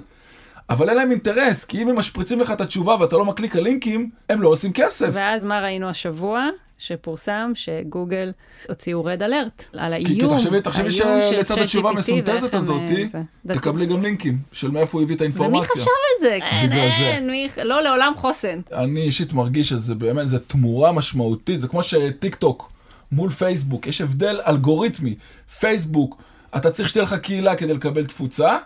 [0.69, 3.63] אבל אין להם אינטרס, כי אם הם משפריצים לך את התשובה ואתה לא מקליק על
[3.63, 5.09] לינקים, הם לא עושים כסף.
[5.13, 6.49] ואז מה ראינו השבוע?
[6.77, 8.31] שפורסם שגוגל
[8.69, 10.37] הוציאו רד אלרט על כי, כי האיום.
[10.37, 13.53] תחשבי, תחשבי האיום של שלצד התשובה המסונטזת הזאת, אה, זה.
[13.53, 15.59] תקבלי גם לינקים של מאיפה הוא הביא את האינפורמציה.
[15.59, 16.37] ומי חשב על זה?
[16.63, 16.95] בגלל זה.
[16.95, 17.49] אין, מי...
[17.63, 18.59] לא, לעולם חוסן.
[18.73, 22.71] אני אישית מרגיש שזה באמת, זה תמורה משמעותית, זה כמו שטיק טוק
[23.11, 25.15] מול פייסבוק, יש הבדל אלגוריתמי.
[25.59, 26.21] פייסבוק,
[26.57, 28.57] אתה צריך שתהיה לך קהילה כדי לקבל תפוצה,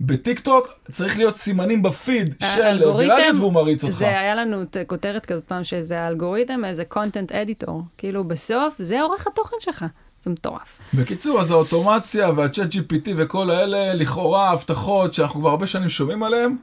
[0.00, 3.96] בטיק טוק צריך להיות סימנים בפיד של האלגוריתם, ויראליות והוא מריץ אותך.
[3.96, 7.72] זה היה לנו כותרת כזאת פעם, שזה האלגוריתם, איזה content editor.
[7.98, 9.84] כאילו בסוף, זה עורך התוכן שלך.
[10.22, 10.78] זה מטורף.
[10.94, 16.56] בקיצור, אז האוטומציה והצ'אט GPT וכל האלה, לכאורה הבטחות שאנחנו כבר הרבה שנים שומעים עליהם,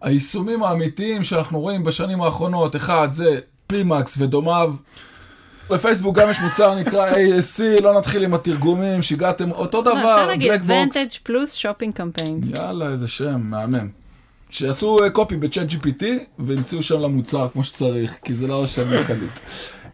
[0.00, 4.74] היישומים האמיתיים שאנחנו רואים בשנים האחרונות, אחד זה פלימקס ודומיו.
[5.72, 10.26] בפייסבוק גם יש מוצר נקרא ASC, לא נתחיל עם התרגומים, שיגעתם, אותו לא, אפשר דבר,
[10.26, 10.96] להגיד, black box.
[10.96, 12.48] Advantage Plus Shopping Campaigns.
[12.48, 13.88] יאללה, איזה שם, מהמם.
[14.50, 16.04] שיעשו copy ב ChatGPT
[16.38, 19.38] וימצאו שם למוצר כמו שצריך, כי זה לא שם קליט.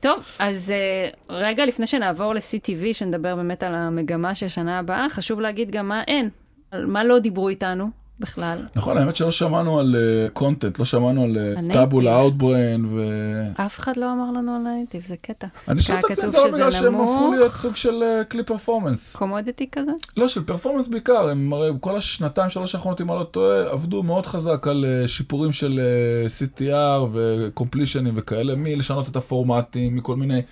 [0.01, 5.41] טוב, אז uh, רגע לפני שנעבור ל-CTV, שנדבר באמת על המגמה של שנה הבאה, חשוב
[5.41, 6.31] להגיד גם מה אין.
[6.71, 8.59] על מה לא דיברו איתנו בכלל.
[8.77, 9.97] נכון, האמת שלא שמענו על
[10.33, 12.21] content, לא שמענו על על Taboola, native.
[12.21, 13.03] Outbrain ו...
[13.55, 15.47] אף אחד לא אמר לנו על native, זה קטע.
[15.69, 16.95] אני שואל את עצמי, זה לא בגלל שהם.
[17.01, 19.17] הפכו להיות סוג של אה, כלי performance.
[19.17, 19.93] commodity כזה?
[20.17, 24.03] לא, של performance בעיקר, הם הרי כל השנתיים, שלוש האחרונות, אם אני לא טועה, עבדו
[24.03, 30.17] מאוד חזק על אה, שיפורים של אה, CTR ו completionים וכאלה, מלשנות את הפורמטים, מכל
[30.17, 30.43] מיני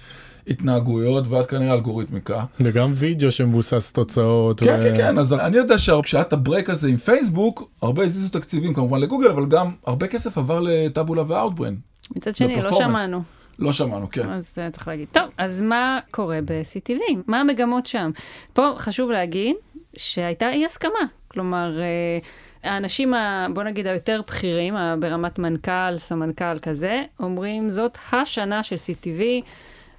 [0.48, 2.44] התנהגויות ועד כנראה אלגוריתמיקה.
[2.60, 4.60] וגם וידאו שמבוסס תוצאות.
[4.60, 8.04] כן, ו- כן, כן, אז אני יודע שכשהיה את ה break הזה עם פייסבוק, הרבה
[8.04, 11.76] הזיזו תקציבים כמובן לגוגל, אבל גם הרבה כסף עבר ל Taboola ו Outbrain.
[12.16, 12.72] מצד שני, לא.
[12.72, 13.22] שמענו.
[13.58, 14.30] לא שמענו, כן.
[14.30, 15.08] אז uh, צריך להגיד.
[15.12, 17.00] טוב, אז מה קורה ב-CTV?
[17.26, 18.10] מה המגמות שם?
[18.52, 19.56] פה חשוב להגיד
[19.96, 20.90] שהייתה אי הסכמה.
[21.28, 22.24] כלומר, uh,
[22.68, 29.22] האנשים, ה, בוא נגיד, היותר בכירים, ברמת מנכ"ל, סמנכ"ל כזה, אומרים, זאת השנה של CTV,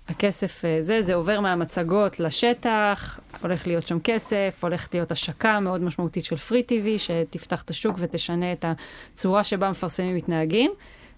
[0.10, 5.82] הכסף אה, זה, זה עובר מהמצגות לשטח, הולך להיות שם כסף, הולכת להיות השקה מאוד
[5.84, 8.66] משמעותית של פרי TV, שתפתח את השוק ותשנה את
[9.14, 10.72] הצורה שבה מפרסמים מתנהגים.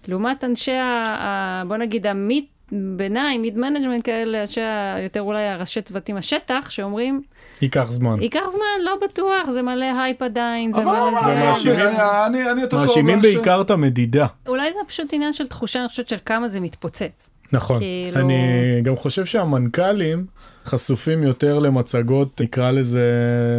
[0.08, 4.60] לעומת אנשי, ה, ה, בוא נגיד, ה mid ביניים, mid management כאלה, אנשי
[5.04, 7.22] יותר אולי הראשי צוותים השטח, שאומרים,
[7.62, 8.22] ייקח זמן.
[8.22, 11.32] ייקח זמן, לא בטוח, זה מלא הייפ עדיין, זה אבל מלא מה, זה.
[11.32, 14.26] אני מאשימים- מבין, אני אני יותר קרוב מאשימים לאנשי- בעיקר את המדידה.
[14.48, 17.30] אולי זה פשוט עניין של תחושה, אני חושבת, של כמה זה מתפוצץ.
[17.52, 17.78] נכון.
[17.78, 18.42] כאילו- אני
[18.82, 20.26] גם חושב שהמנכ"לים
[20.66, 23.04] חשופים יותר למצגות, נקרא לזה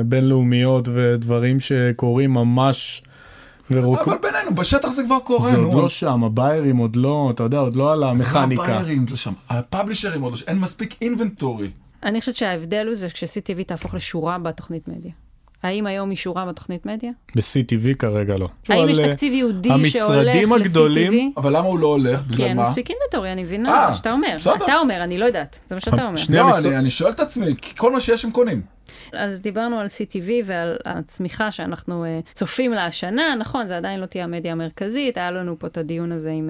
[0.05, 3.03] בינלאומיות ודברים שקורים ממש.
[3.71, 3.99] ורוק...
[3.99, 5.67] אבל בינינו, בשטח זה כבר קורה, זה נו.
[5.67, 8.63] עוד לא שם, הביירים עוד לא, אתה יודע, עוד לא על המכניקה.
[8.63, 11.69] זה לא הביירים לא שם, הפאבלישרים עוד לא שם, אין מספיק אינבנטורי.
[12.03, 15.11] אני חושבת שההבדל הוא זה כש-CTV תהפוך לשורה בתוכנית מדיה.
[15.63, 17.11] האם היום היא שורה בתוכנית מדיה?
[17.35, 18.47] ב-CTV כרגע לא.
[18.69, 21.39] האם יש אה, תקציב ייעודי המשרדים שהולך הגדולים- ל-CTV?
[21.39, 22.19] אבל למה הוא לא הולך?
[22.21, 22.63] כי בגלל אין מה?
[22.63, 24.35] מספיק אינבנטורי, אני מבינה אה, מה שאתה אומר.
[24.65, 26.17] אתה אומר, אני לא יודעת, זה מה שאתה אומר.
[26.17, 28.61] שני לא, אני- שואל את עצמי, כי כל מה שיש הם קונים.
[29.13, 34.05] אז דיברנו על CTV ועל הצמיחה שאנחנו uh, צופים לה השנה, נכון, זה עדיין לא
[34.05, 36.49] תהיה המדיה המרכזית, היה לנו פה את הדיון הזה עם...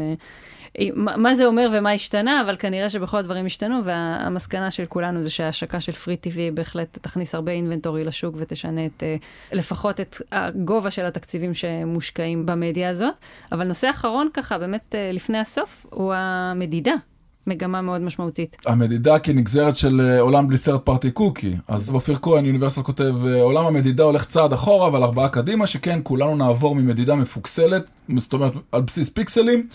[0.77, 5.29] עם מה זה אומר ומה השתנה, אבל כנראה שבכל הדברים השתנו, והמסקנה של כולנו זה
[5.29, 10.91] שההשקה של פרי TV בהחלט תכניס הרבה אינבנטורי לשוק ותשנה את, uh, לפחות את הגובה
[10.91, 13.13] של התקציבים שמושקעים במדיה הזאת.
[13.51, 16.93] אבל נושא אחרון ככה, באמת uh, לפני הסוף, הוא המדידה.
[17.47, 18.57] מגמה מאוד משמעותית.
[18.65, 21.57] המדידה כנגזרת של אה, עולם בלי third party cookie.
[21.67, 25.99] אז אופיר כהן, Universal כותב, אה, עולם המדידה הולך צעד אחורה, אבל ארבעה קדימה, שכן
[26.03, 27.83] כולנו נעבור ממדידה מפוקסלת,
[28.17, 29.67] זאת אומרת על בסיס פיקסלים,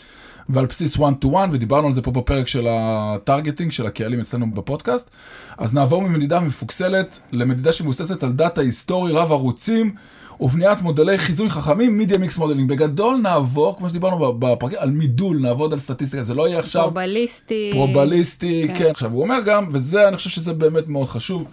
[0.48, 4.20] ועל בסיס one to one, ודיברנו על זה פה בפרק של ה targeting, של הקהלים
[4.20, 5.10] אצלנו בפודקאסט.
[5.58, 9.94] אז נעבור ממדידה מפוקסלת למדידה שמבוססת על דאטה היסטורי רב ערוצית.
[10.40, 12.68] ובניית מודלי חיזוי חכמים, media mix modeling.
[12.68, 17.70] בגדול נעבור, כמו שדיברנו בפרקים, על מידול, נעבוד על סטטיסטיקה, זה לא יהיה עכשיו פרובביליסטי.
[17.72, 18.74] פרובביליסטי, כן.
[18.74, 18.90] כן.
[18.90, 21.46] עכשיו, הוא אומר גם, וזה, אני חושב שזה באמת מאוד חשוב,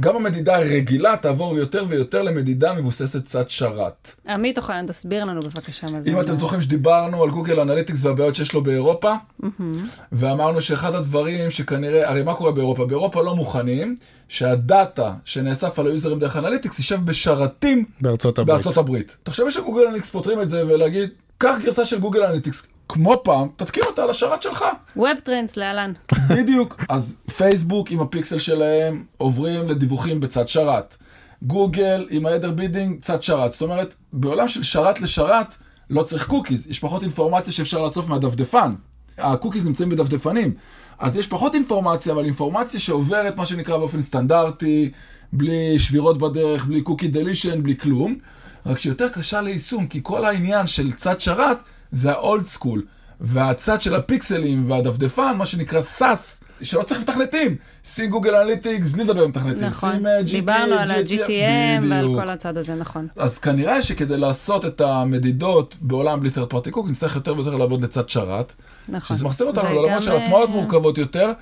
[0.00, 4.14] גם המדידה הרגילה תעבור יותר ויותר למדידה מבוססת צד שרת.
[4.28, 6.10] עמית אוחיון, תסביר לנו בבקשה מה זה.
[6.10, 9.14] אם אתם זוכרים שדיברנו על גוגל אנליטיקס והבעיות שיש לו באירופה,
[10.12, 12.86] ואמרנו שאחד הדברים שכנראה, הרי מה קורה באירופה?
[12.86, 13.96] באירופה לא מוכנים
[14.28, 18.54] שהדאטה שנאסף על היוזרים דרך אנליטיקס יישב בשרתים בארצות הברית.
[18.54, 19.16] בארצות הברית.
[19.22, 23.82] תחשבי שגוגל אנליטיקס פותרים את זה ולהגיד, קח גרסה של גוגל אנליטיקס, כמו פעם, תתקין
[23.86, 24.64] אותה על השרת שלך.
[24.96, 25.92] WebTrends להלן.
[26.28, 26.84] בדיוק.
[26.88, 30.96] אז פייסבוק עם הפיקסל שלהם עוברים לדיווחים בצד שרת.
[31.42, 33.52] גוגל עם ה header bidding צד שרת.
[33.52, 35.54] זאת אומרת, בעולם של שרת לשרת
[35.90, 38.74] לא צריך קוקיז, יש פחות אינפורמציה שאפשר לאסוף מהדפדפן.
[39.18, 40.54] הקוקיז נמצאים בדפדפנים.
[40.98, 44.90] אז יש פחות אינפורמציה, אבל אינפורמציה שעוברת מה שנקרא באופן סטנדרטי,
[45.32, 48.18] בלי שבירות בדרך, בלי cookie deletion, בלי כלום.
[48.66, 52.82] רק שיותר קשה ליישום, כי כל העניין של צד שרת זה ה old school.
[53.20, 57.56] והצד של הפיקסלים והדפדפן, מה שנקרא SaaS, שלא צריך מתכנתים.
[57.84, 59.66] שים גוגל אנליטיקס בלי לדבר עם מתכנתים.
[59.68, 62.06] נכון, שים אה, GT, דיברנו על ה-GTM ועל.
[62.14, 63.06] כל הצד הזה, נכון.
[63.16, 67.82] אז כנראה שכדי לעשות את המדידות בעולם בלי third party cookies, נצטרך יותר ויותר לעבוד
[67.82, 68.54] לצד שרת.
[68.88, 69.16] נכון.
[69.16, 71.32] שזה מחזיר אותנו לעולמות של אה, הטמעות מורכבות יותר.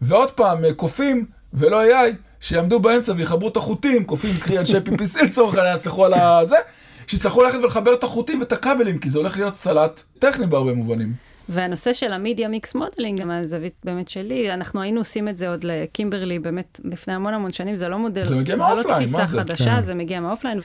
[0.00, 5.24] ועוד פעם, אה, קופים ולא AI, שיעמדו באמצע ויחברו את החוטים, קופים קרי אנשי PPC
[5.24, 6.56] לצורך העניין, סלחו על הזה,
[7.06, 11.12] שיצטרכו ללכת ולחבר את החוטים ואת הכבלים, כי זה הולך להיות סלט טכני בהרבה מובנים.
[11.48, 15.48] והנושא של ה media mix modeling, גם מהזווית באמת שלי, אנחנו היינו עושים את זה
[15.48, 19.24] עוד לקימברלי, באמת, לפני המון המון שנים, זה לא מודל, זה מגיע לא תפיסה מה
[19.26, 19.38] זה?
[19.38, 19.80] חדשה, כן.
[19.80, 20.60] זה מגיע מה offline.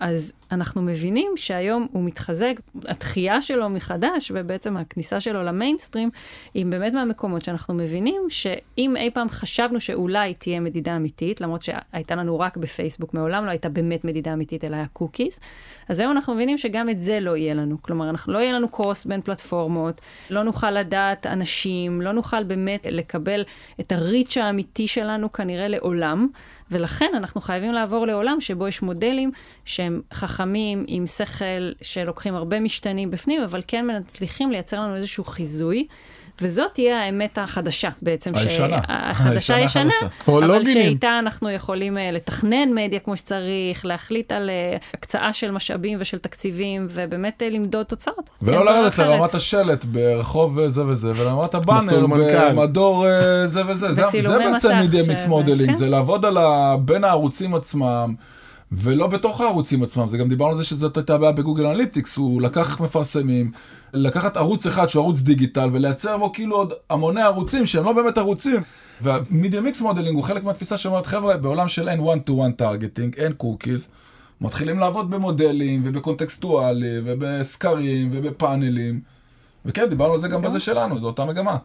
[0.00, 2.54] אז אנחנו מבינים שהיום הוא מתחזק,
[2.88, 6.10] התחייה שלו מחדש, ובעצם הכניסה שלו למיינסטרים,
[6.54, 12.14] היא באמת מהמקומות שאנחנו מבינים שאם אי פעם חשבנו שאולי תהיה מדידה אמיתית, למרות שהייתה
[12.14, 15.40] לנו רק בפייסבוק, מעולם לא הייתה באמת מדידה אמיתית, אלא היה קוקיז,
[15.88, 17.82] אז היום אנחנו מבינים שגם את זה לא יהיה לנו.
[17.82, 20.00] כלומר, אנחנו, לא יהיה לנו קרוס בין פלטפורמות,
[20.30, 23.44] לא נוכל לדעת אנשים, לא נוכל באמת לקבל
[23.80, 26.28] את הריץ' האמיתי שלנו כנראה לעולם,
[26.72, 29.30] ולכן אנחנו חייבים לעבור לעולם שבו יש מודלים
[29.64, 35.86] שהם חכמים, עם שכל, שלוקחים הרבה משתנים בפנים, אבל כן מצליחים לייצר לנו איזשהו חיזוי.
[36.42, 38.30] וזאת תהיה האמת החדשה בעצם.
[38.34, 38.80] הישנה.
[38.88, 39.90] החדשה הישנה
[40.28, 40.64] אבל.
[40.64, 46.18] שאיתה אנחנו יכולים אה, לתכנן מדיה כמו שצריך, להחליט על אה, הקצאה של משאבים ושל
[46.18, 48.30] תקציבים, ובאמת אה, למדוד תוצאות.
[48.42, 48.98] ולא לרדת.
[48.98, 52.50] לרמת השלט ברחוב אה, זה וזה, ולרמת הבאנר מסלול מנכ"ל.
[52.50, 53.92] במדור אה, זה וזה.
[53.92, 55.74] זה- בעצם שזה- mix modeling, כן.
[55.74, 56.24] זה לעבוד.
[56.84, 58.14] בין הערוצים עצמם.
[58.72, 62.42] ולא בתוך הערוצים עצמם, זה גם דיברנו על זה שזאת הייתה הבעיה בגוגל אנליטיקס, הוא
[62.42, 63.52] לקח מפרסמים,
[63.92, 68.18] לקחת ערוץ אחד שהוא ערוץ דיגיטל ולייצר בו כאילו עוד המוני ערוצים שהם לא באמת
[68.18, 68.60] ערוצים.
[69.00, 72.62] וה media mix modeling הוא חלק מהתפיסה שאומרת חבר'ה בעולם של אין one to one
[72.62, 73.88] targeting, אין קוקיז,
[74.40, 79.00] מתחילים לעבוד במודלים ובקונטקסטואלי ובסקרים ובפאנלים.
[79.64, 81.56] וכן, דיברנו על זה גם בזה שלנו, זו אותה מגמה.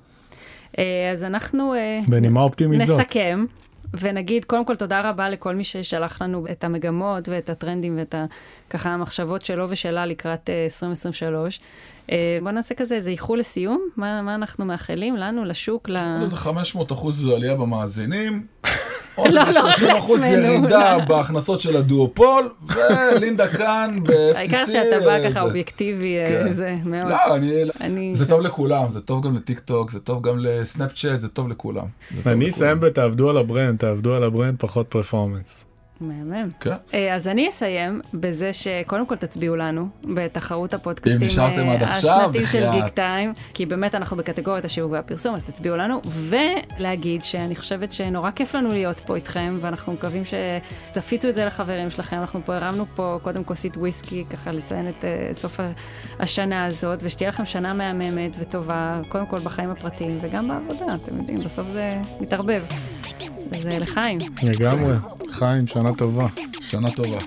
[0.77, 2.99] אה, אז אנחנו אה, בנימה אופטימית זאת.
[2.99, 3.45] נסכם.
[3.93, 8.25] ונגיד, קודם כל, תודה רבה לכל מי ששלח לנו את המגמות ואת הטרנדים ואת ה,
[8.69, 11.59] ככה המחשבות שלו ושלה לקראת אה, 2023.
[12.11, 15.97] אה, בוא נעשה כזה איזה איחול לסיום, מה, מה אנחנו מאחלים לנו, לשוק, ל...
[15.97, 18.45] עוד איזה 500 אחוז זו עלייה במאזינים,
[19.17, 20.43] לא, לא רק 30 אחוז לעצמנו.
[20.45, 22.49] ירידה בהכנסות של הדואופול,
[23.11, 24.37] ולינה חאן ב-FTC.
[24.37, 26.51] העיקר שאתה בא אה, ככה זה- אובייקטיבי, אה, כן.
[26.53, 27.09] זה מאוד.
[27.11, 27.51] לא, אני...
[27.81, 28.15] אני...
[28.15, 31.85] זה טוב לכולם, זה טוב גם לטיק טוק, זה טוב גם לסנאפצ'אט, זה טוב לכולם.
[32.25, 32.49] אני.
[32.49, 35.63] אסיים בתעבדו על ה brand, תעבדו על ה brand, פחות performance.
[36.01, 36.49] מהמם.
[36.59, 36.75] כן.
[36.93, 42.71] אה, אז אני אסיים בזה שקודם כל תצביעו לנו בתחרות הפודקאסטים אה, עכשיו, השנתי של.
[42.71, 48.31] גיק טיים, כי באמת אנחנו בקטגוריית השיווק והפרסום, אז תצביעו לנו, ולהגיד שאני חושבת שנורא
[48.31, 52.17] כיף לנו להיות פה איתכם, ואנחנו מקווים שתפיצו את זה לחברים שלכם.
[52.17, 55.59] אנחנו פה הרמנו פה קודם כוסית וויסקי, ככה לציין את אה, סוף
[56.19, 61.37] השנה הזאת, ושתהיה לכם שנה מהממת וטובה, קודם כל בחיים הפרטיים וגם בעבודה, אתם יודעים,
[61.37, 62.63] בסוף זה מתערבב.
[63.51, 64.19] אז לחיים.
[64.43, 64.95] לגמרי.
[65.31, 66.27] חיים, שנה טובה.
[66.61, 67.17] שנה טובה.